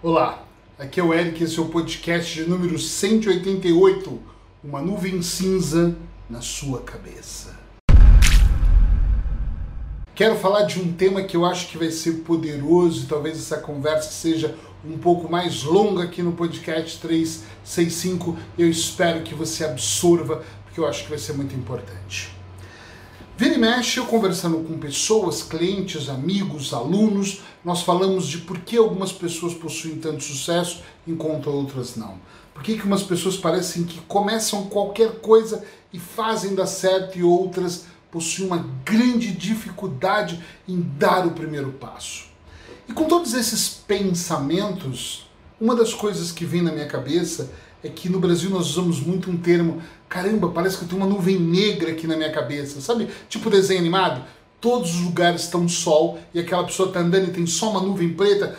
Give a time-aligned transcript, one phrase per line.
[0.00, 0.46] Olá,
[0.78, 4.22] aqui é o Eric, esse é o podcast de número 188,
[4.62, 5.96] uma nuvem cinza
[6.30, 7.58] na sua cabeça.
[10.14, 14.12] Quero falar de um tema que eu acho que vai ser poderoso talvez essa conversa
[14.12, 18.38] seja um pouco mais longa aqui no podcast 365.
[18.56, 22.37] Eu espero que você absorva, porque eu acho que vai ser muito importante.
[23.38, 28.76] Vira e mexe, eu conversando com pessoas, clientes, amigos, alunos, nós falamos de por que
[28.76, 32.18] algumas pessoas possuem tanto sucesso enquanto outras não.
[32.52, 35.62] Por que, que umas pessoas parecem que começam qualquer coisa
[35.92, 42.24] e fazem dar certo e outras possuem uma grande dificuldade em dar o primeiro passo.
[42.88, 48.08] E com todos esses pensamentos, uma das coisas que vem na minha cabeça é que
[48.08, 51.90] no Brasil nós usamos muito um termo, caramba, parece que eu tenho uma nuvem negra
[51.92, 53.08] aqui na minha cabeça, sabe?
[53.28, 54.22] Tipo desenho animado.
[54.60, 58.12] Todos os lugares estão sol e aquela pessoa está andando e tem só uma nuvem
[58.14, 58.58] preta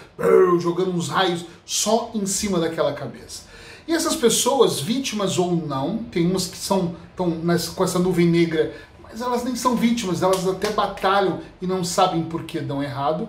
[0.59, 3.43] jogando uns raios só em cima daquela cabeça.
[3.85, 7.33] E essas pessoas, vítimas ou não, tem umas que são estão
[7.75, 12.23] com essa nuvem negra, mas elas nem são vítimas, elas até batalham e não sabem
[12.23, 13.27] por que dão errado.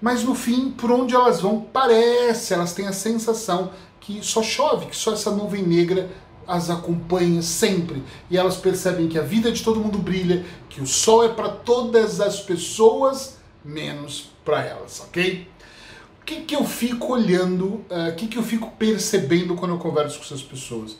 [0.00, 3.70] Mas no fim, por onde elas vão, parece, elas têm a sensação
[4.06, 6.08] que só chove, que só essa nuvem negra
[6.46, 10.86] as acompanha sempre e elas percebem que a vida de todo mundo brilha, que o
[10.86, 15.48] sol é para todas as pessoas, menos para elas, ok?
[16.22, 19.78] O que, que eu fico olhando, uh, o que, que eu fico percebendo quando eu
[19.78, 20.96] converso com essas pessoas?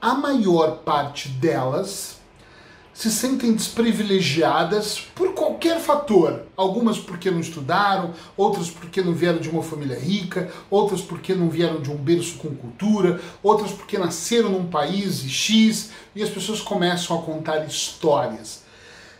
[0.00, 2.18] A maior parte delas
[2.92, 6.42] se sentem desprivilegiadas por qualquer fator.
[6.56, 11.50] Algumas porque não estudaram, outras porque não vieram de uma família rica, outras porque não
[11.50, 16.60] vieram de um berço com cultura, outras porque nasceram num país X e as pessoas
[16.60, 18.62] começam a contar histórias.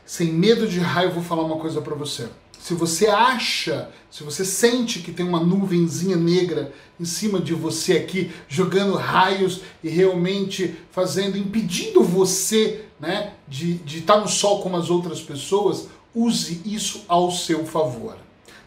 [0.07, 2.29] Sem medo de raiva, vou falar uma coisa para você.
[2.59, 7.95] Se você acha, se você sente que tem uma nuvenzinha negra em cima de você
[7.95, 14.77] aqui, jogando raios e realmente fazendo, impedindo você né, de estar tá no sol como
[14.77, 18.17] as outras pessoas, use isso ao seu favor.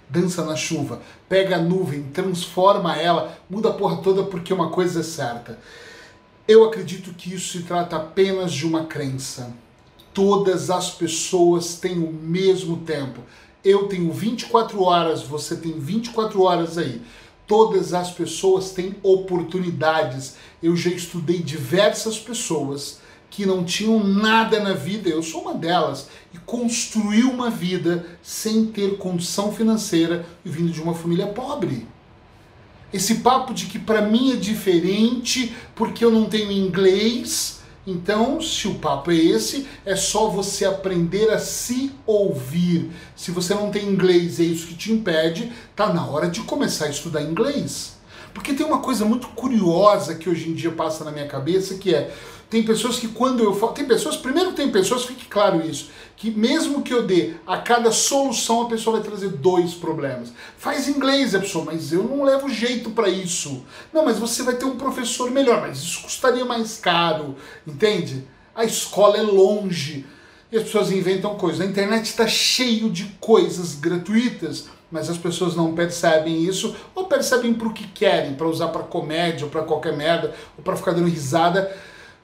[0.10, 5.00] Dança na chuva, pega a nuvem, transforma ela, muda a porra toda porque uma coisa
[5.00, 5.58] é certa.
[6.48, 9.54] Eu acredito que isso se trata apenas de uma crença.
[10.14, 13.22] Todas as pessoas têm o mesmo tempo.
[13.64, 17.02] Eu tenho 24 horas, você tem 24 horas aí.
[17.48, 20.36] Todas as pessoas têm oportunidades.
[20.62, 23.01] Eu já estudei diversas pessoas
[23.32, 28.66] que não tinham nada na vida, eu sou uma delas, e construiu uma vida sem
[28.66, 31.88] ter condição financeira e vindo de uma família pobre.
[32.94, 38.68] Esse papo de que para mim é diferente porque eu não tenho inglês, então, se
[38.68, 42.92] o papo é esse, é só você aprender a se ouvir.
[43.16, 46.86] Se você não tem inglês, é isso que te impede, tá na hora de começar
[46.86, 48.00] a estudar inglês.
[48.34, 51.94] Porque tem uma coisa muito curiosa que hoje em dia passa na minha cabeça, que
[51.94, 52.12] é
[52.52, 53.72] tem pessoas que quando eu falo.
[53.72, 57.92] Tem pessoas, primeiro tem pessoas, fique claro isso, que mesmo que eu dê a cada
[57.92, 60.34] solução, a pessoa vai trazer dois problemas.
[60.58, 63.66] Faz inglês, a pessoa, mas eu não levo jeito para isso.
[63.94, 68.28] Não, mas você vai ter um professor melhor, mas isso custaria mais caro, entende?
[68.54, 70.06] A escola é longe.
[70.52, 71.62] E as pessoas inventam coisas.
[71.62, 77.54] A internet está cheio de coisas gratuitas, mas as pessoas não percebem isso ou percebem
[77.54, 80.92] para o que querem, para usar para comédia ou para qualquer merda, ou para ficar
[80.92, 81.72] dando risada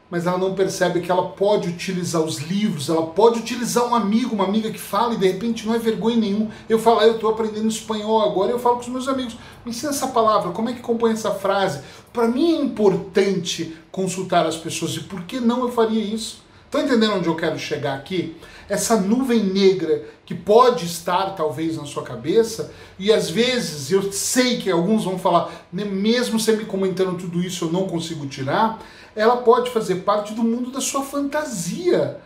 [0.10, 4.34] mas ela não percebe que ela pode utilizar os livros, ela pode utilizar um amigo,
[4.34, 6.50] uma amiga que fala e de repente não é vergonha nenhum.
[6.70, 9.36] Eu falo, ah, eu estou aprendendo espanhol agora, eu falo com os meus amigos,
[9.66, 11.82] me ensina essa palavra, como é que compõe essa frase?
[12.14, 16.47] Para mim é importante consultar as pessoas e por que não eu faria isso?
[16.68, 18.36] Estão entendendo onde eu quero chegar aqui?
[18.68, 24.58] Essa nuvem negra que pode estar talvez na sua cabeça, e às vezes eu sei
[24.58, 28.82] que alguns vão falar, mesmo você me comentando tudo isso eu não consigo tirar,
[29.16, 32.20] ela pode fazer parte do mundo da sua fantasia.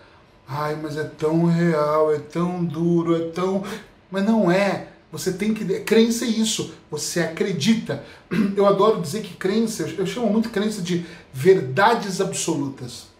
[0.47, 3.63] Ai, mas é tão real, é tão duro, é tão.
[4.09, 4.87] Mas não é.
[5.11, 5.63] Você tem que.
[5.81, 6.73] Crença é isso.
[6.89, 8.03] Você acredita.
[8.57, 13.10] Eu adoro dizer que crença, eu chamo muito crença de verdades absolutas.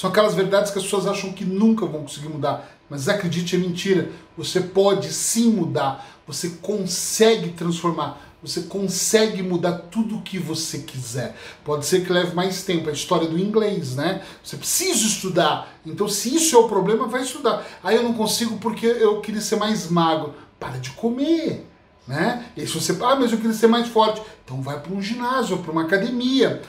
[0.00, 2.66] São aquelas verdades que as pessoas acham que nunca vão conseguir mudar.
[2.88, 4.10] Mas acredite, é mentira.
[4.34, 6.22] Você pode sim mudar.
[6.26, 11.36] Você consegue transformar você consegue mudar tudo o que você quiser.
[11.62, 14.22] Pode ser que leve mais tempo, a história do inglês, né?
[14.42, 15.68] Você precisa estudar.
[15.84, 17.62] Então, se isso é o problema, vai estudar.
[17.84, 20.34] Aí eu não consigo porque eu queria ser mais magro.
[20.58, 21.66] Para de comer,
[22.08, 22.46] né?
[22.56, 25.58] E se você, ah, mas eu queria ser mais forte, então vai para um ginásio,
[25.58, 26.62] para uma academia.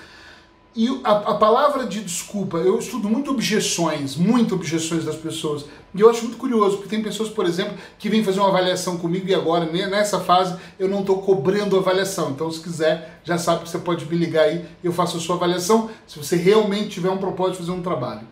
[0.73, 5.65] E a, a, palavra de desculpa, eu estudo muito objeções, muito objeções das pessoas.
[5.93, 8.97] E eu acho muito curioso, porque tem pessoas, por exemplo, que vêm fazer uma avaliação
[8.97, 12.29] comigo e agora, nessa fase, eu não estou cobrando avaliação.
[12.29, 15.35] Então, se quiser, já sabe que você pode me ligar aí, eu faço a sua
[15.35, 18.25] avaliação, se você realmente tiver um propósito de fazer um trabalho.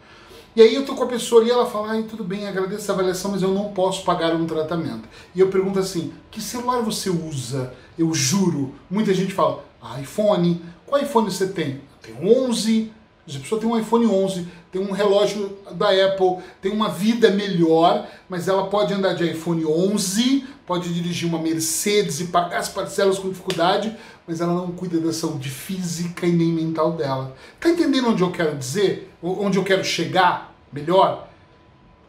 [0.56, 2.94] E aí eu tô com a pessoa ali, ela fala, ai, tudo bem, agradeço a
[2.94, 5.10] avaliação, mas eu não posso pagar um tratamento.
[5.36, 7.74] E eu pergunto assim, que celular você usa?
[7.98, 9.66] Eu juro, muita gente fala,
[10.00, 11.82] iPhone, qual iPhone você tem?
[12.02, 12.92] tem um 11,
[13.28, 18.08] a pessoa tem um iPhone 11, tem um relógio da Apple, tem uma vida melhor,
[18.28, 23.20] mas ela pode andar de iPhone 11, pode dirigir uma Mercedes e pagar as parcelas
[23.20, 23.96] com dificuldade,
[24.28, 27.36] mas ela não cuida da saúde física e nem mental dela.
[27.60, 29.12] Tá entendendo onde eu quero dizer?
[29.22, 30.56] Onde eu quero chegar?
[30.72, 31.28] Melhor?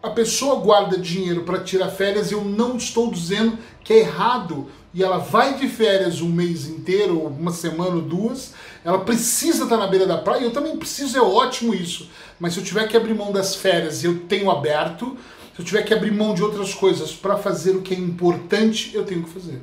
[0.02, 4.68] A pessoa guarda dinheiro para tirar férias e eu não estou dizendo que é errado
[4.92, 8.54] e ela vai de férias um mês inteiro, uma semana ou duas,
[8.84, 12.08] ela precisa estar na beira da praia, eu também preciso, é ótimo isso.
[12.38, 15.16] Mas se eu tiver que abrir mão das férias, eu tenho aberto.
[15.54, 18.90] Se eu tiver que abrir mão de outras coisas para fazer o que é importante,
[18.94, 19.62] eu tenho que fazer.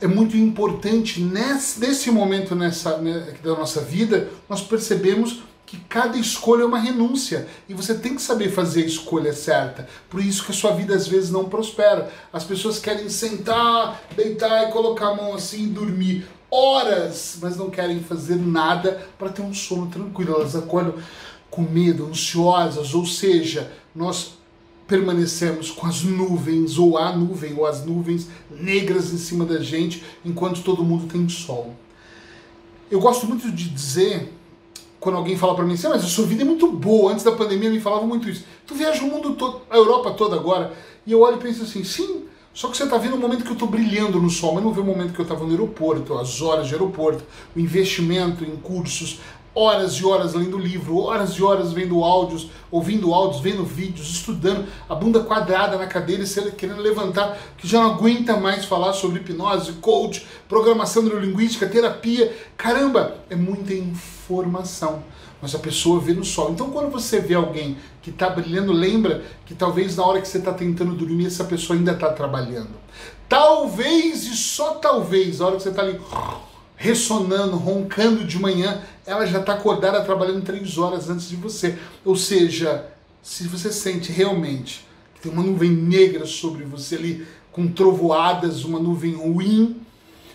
[0.00, 6.16] É muito importante nesse, nesse momento nessa, né, da nossa vida, nós percebemos que cada
[6.16, 9.86] escolha é uma renúncia e você tem que saber fazer a escolha certa.
[10.08, 12.10] Por isso que a sua vida às vezes não prospera.
[12.32, 17.68] As pessoas querem sentar, deitar e colocar a mão assim e dormir horas, mas não
[17.68, 20.36] querem fazer nada para ter um sono tranquilo.
[20.36, 20.94] Elas acordam
[21.50, 24.38] com medo, ansiosas, ou seja, nós
[24.86, 30.02] permanecemos com as nuvens, ou a nuvem, ou as nuvens negras em cima da gente,
[30.24, 31.74] enquanto todo mundo tem sol.
[32.90, 34.32] Eu gosto muito de dizer
[35.00, 37.24] quando alguém fala para mim assim, ah, mas a sua vida é muito boa, antes
[37.24, 38.44] da pandemia me falava muito isso.
[38.66, 40.72] Tu viaja o mundo todo, a Europa toda agora,
[41.06, 43.50] e eu olho e penso assim, sim, só que você está vendo o momento que
[43.50, 46.18] eu estou brilhando no sol, mas não vê o momento que eu estava no aeroporto,
[46.18, 47.22] as horas de aeroporto,
[47.54, 49.20] o investimento em cursos,
[49.58, 54.66] horas e horas lendo livro, horas e horas vendo áudios, ouvindo áudios, vendo vídeos, estudando,
[54.88, 59.20] a bunda quadrada na cadeira e querendo levantar, que já não aguenta mais falar sobre
[59.20, 62.32] hipnose, coach, programação neurolinguística, terapia.
[62.56, 65.02] Caramba, é muita informação.
[65.40, 66.50] Mas a pessoa vê no sol.
[66.50, 70.38] Então, quando você vê alguém que está brilhando, lembra que talvez na hora que você
[70.38, 72.70] está tentando dormir, essa pessoa ainda está trabalhando.
[73.28, 76.00] Talvez e só talvez, a hora que você está ali
[76.78, 81.76] ressonando, roncando de manhã, ela já está acordada trabalhando três horas antes de você.
[82.04, 82.86] Ou seja,
[83.20, 88.78] se você sente realmente que tem uma nuvem negra sobre você ali, com trovoadas, uma
[88.78, 89.80] nuvem ruim,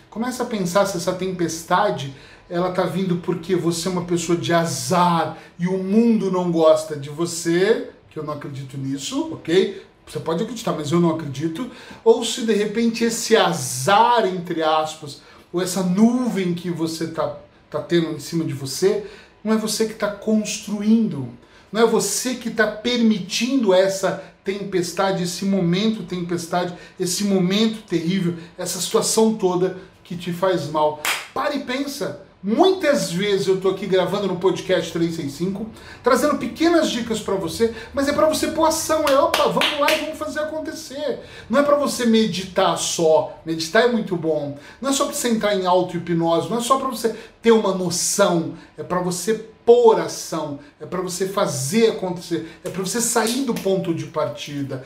[0.10, 2.14] começa a pensar se essa tempestade
[2.50, 6.98] ela está vindo porque você é uma pessoa de azar e o mundo não gosta
[6.98, 9.82] de você, que eu não acredito nisso, ok?
[10.06, 11.72] Você pode acreditar, mas eu não acredito.
[12.04, 15.22] Ou se de repente esse azar, entre aspas,
[15.54, 17.38] ou essa nuvem que você está
[17.70, 19.06] tá tendo em cima de você,
[19.44, 21.30] não é você que está construindo,
[21.72, 28.82] não é você que está permitindo essa tempestade, esse momento tempestade, esse momento terrível, essa
[28.82, 31.02] situação toda que te faz mal.
[31.34, 32.26] Pare e pensa.
[32.44, 35.66] Muitas vezes eu estou aqui gravando no podcast 365,
[36.04, 39.90] trazendo pequenas dicas para você, mas é para você pôr ação, é opa, vamos lá
[39.94, 41.22] e vamos fazer acontecer.
[41.50, 44.58] Não é para você meditar só, meditar é muito bom.
[44.82, 47.74] Não é só para você entrar em auto-hipnose, não é só para você ter uma
[47.74, 49.36] noção, é para você
[49.66, 54.84] pôr ação, é para você fazer acontecer, é para você sair do ponto de partida.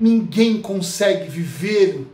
[0.00, 2.06] Ninguém consegue viver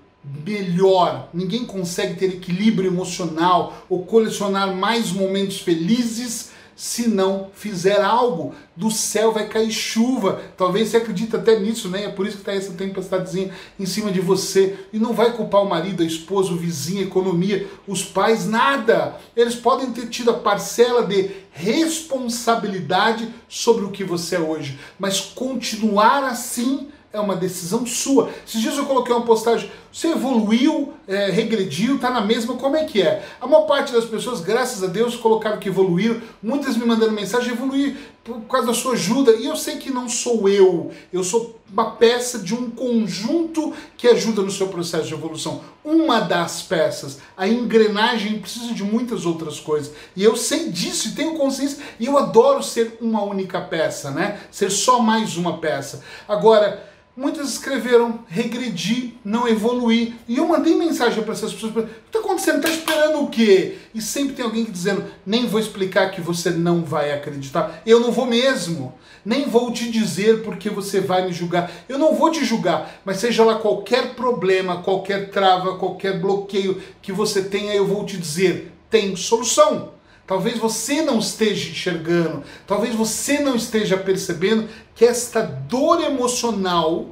[0.45, 1.29] melhor.
[1.33, 8.55] Ninguém consegue ter equilíbrio emocional ou colecionar mais momentos felizes se não fizer algo.
[8.75, 10.41] Do céu vai cair chuva.
[10.57, 12.05] Talvez você acredite até nisso, né?
[12.05, 14.77] É por isso que está essa tempestadezinha em cima de você.
[14.93, 19.17] E não vai culpar o marido, a esposa, o vizinho, a economia, os pais, nada.
[19.37, 25.21] Eles podem ter tido a parcela de responsabilidade sobre o que você é hoje, mas
[25.21, 28.31] continuar assim é uma decisão sua.
[28.47, 32.85] Esses dias eu coloquei uma postagem, você evoluiu, é, regrediu, tá na mesma, como é
[32.85, 33.23] que é?
[33.39, 37.53] A maior parte das pessoas, graças a Deus, colocaram que evoluíram, muitas me mandando mensagem,
[37.53, 41.61] evoluí por causa da sua ajuda, e eu sei que não sou eu, eu sou
[41.71, 45.61] uma peça de um conjunto que ajuda no seu processo de evolução.
[45.85, 51.13] Uma das peças, a engrenagem precisa de muitas outras coisas, e eu sei disso e
[51.13, 54.41] tenho consciência, e eu adoro ser uma única peça, né?
[54.51, 56.03] Ser só mais uma peça.
[56.29, 60.15] Agora, Muitas escreveram regredir, não evoluir.
[60.27, 62.57] E eu mandei mensagem para essas pessoas: o que está acontecendo?
[62.57, 63.77] Está esperando o quê?
[63.95, 67.83] E sempre tem alguém dizendo: nem vou explicar que você não vai acreditar.
[67.85, 68.95] Eu não vou mesmo.
[69.25, 71.71] Nem vou te dizer porque você vai me julgar.
[71.87, 77.13] Eu não vou te julgar, mas seja lá qualquer problema, qualquer trava, qualquer bloqueio que
[77.13, 79.93] você tenha, eu vou te dizer: tem solução.
[80.27, 87.09] Talvez você não esteja enxergando, talvez você não esteja percebendo que esta dor emocional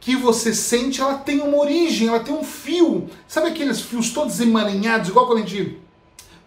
[0.00, 3.08] que você sente, ela tem uma origem, ela tem um fio.
[3.28, 5.78] Sabe aqueles fios todos emaranhados, igual quando a gente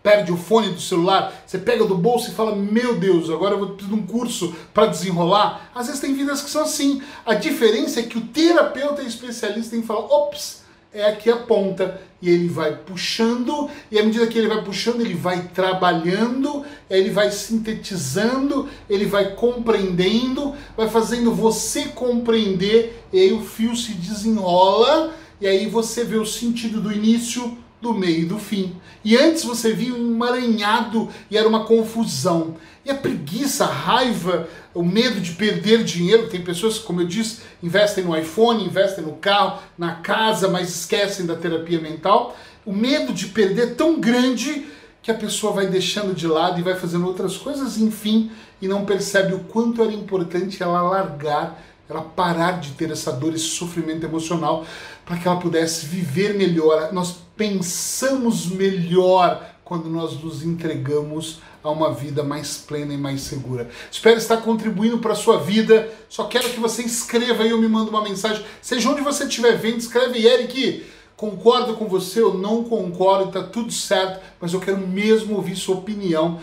[0.02, 3.60] perde o fone do celular, você pega do bolso e fala: Meu Deus, agora eu
[3.60, 5.70] vou precisar de um curso para desenrolar.
[5.74, 7.02] Às vezes tem vidas que são assim.
[7.26, 10.63] A diferença é que o terapeuta e especialista tem que falar: Ops,
[10.94, 12.00] é aqui a ponta.
[12.22, 17.10] E ele vai puxando, e à medida que ele vai puxando, ele vai trabalhando, ele
[17.10, 25.14] vai sintetizando, ele vai compreendendo, vai fazendo você compreender, e aí o fio se desenrola,
[25.42, 28.74] e aí você vê o sentido do início, do meio e do fim.
[29.04, 32.56] E antes você via um emaranhado e era uma confusão.
[32.86, 37.08] E a preguiça, a raiva, o medo de perder dinheiro, tem pessoas que, como eu
[37.08, 42.36] disse, investem no iPhone, investem no carro, na casa, mas esquecem da terapia mental.
[42.66, 44.66] O medo de perder é tão grande
[45.02, 48.86] que a pessoa vai deixando de lado e vai fazendo outras coisas, enfim, e não
[48.86, 54.06] percebe o quanto era importante ela largar, ela parar de ter essa dor, esse sofrimento
[54.06, 54.66] emocional,
[55.06, 56.92] para que ela pudesse viver melhor.
[56.94, 63.70] Nós pensamos melhor quando nós nos entregamos a uma vida mais plena e mais segura.
[63.92, 65.90] Espero estar contribuindo para a sua vida.
[66.10, 68.46] Só quero que você escreva aí ou me manda uma mensagem.
[68.62, 70.86] Seja onde você estiver vendo, escreve aí, Eric.
[71.16, 75.76] Concordo com você, eu não concordo, está tudo certo, mas eu quero mesmo ouvir sua
[75.76, 76.40] opinião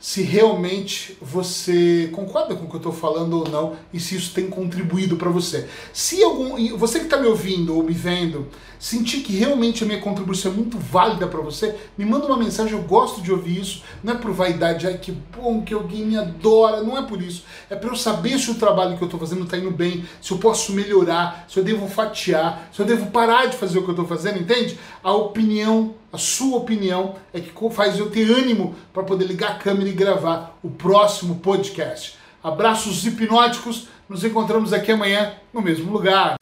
[0.00, 4.32] se realmente você concorda com o que eu estou falando ou não e se isso
[4.32, 5.68] tem contribuído para você.
[5.92, 10.00] Se algum, você que está me ouvindo ou me vendo sentir que realmente a minha
[10.00, 13.82] contribuição é muito válida para você, me manda uma mensagem, eu gosto de ouvir isso.
[14.02, 17.44] Não é por vaidade, ai que bom que alguém me adora, não é por isso.
[17.68, 20.32] É para eu saber se o trabalho que eu estou fazendo está indo bem, se
[20.32, 23.88] eu posso melhorar, se eu devo fatiar, se eu devo parar de fazer o que
[23.88, 24.78] eu estou fazendo, entende?
[25.04, 29.54] A opinião a sua opinião é que faz eu ter ânimo para poder ligar a
[29.54, 32.16] câmera e gravar o próximo podcast.
[32.42, 36.36] Abraços hipnóticos, nos encontramos aqui amanhã no mesmo lugar.